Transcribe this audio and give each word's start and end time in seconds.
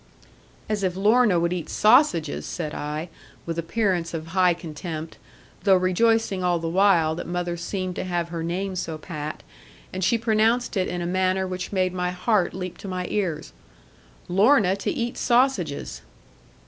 'As 0.67 0.81
if 0.81 0.95
Lorna 0.95 1.39
would 1.39 1.53
eat 1.53 1.69
sausages!' 1.69 2.43
said 2.47 2.73
I, 2.73 3.07
with 3.45 3.59
appearance 3.59 4.15
of 4.15 4.25
high 4.33 4.55
contempt, 4.55 5.19
though 5.63 5.75
rejoicing 5.75 6.43
all 6.43 6.57
the 6.57 6.67
while 6.67 7.13
that 7.13 7.27
mother 7.27 7.55
seemed 7.55 7.97
to 7.97 8.03
have 8.03 8.29
her 8.29 8.41
name 8.41 8.75
so 8.75 8.97
pat; 8.97 9.43
and 9.93 10.03
she 10.03 10.17
pronounced 10.17 10.75
it 10.75 10.87
in 10.87 11.03
a 11.03 11.05
manner 11.05 11.45
which 11.45 11.71
made 11.71 11.93
my 11.93 12.09
heart 12.09 12.55
leap 12.55 12.79
to 12.79 12.87
my 12.87 13.05
ears: 13.11 13.53
'Lorna 14.27 14.75
to 14.77 14.89
eat 14.89 15.19
sausages!' 15.19 16.01